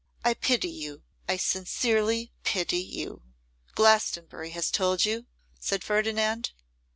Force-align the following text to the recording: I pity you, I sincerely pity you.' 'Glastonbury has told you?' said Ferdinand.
I 0.25 0.33
pity 0.33 0.67
you, 0.67 1.03
I 1.29 1.37
sincerely 1.37 2.31
pity 2.43 2.79
you.' 2.79 3.21
'Glastonbury 3.75 4.49
has 4.49 4.71
told 4.71 5.05
you?' 5.05 5.27
said 5.59 5.83
Ferdinand. 5.83 6.53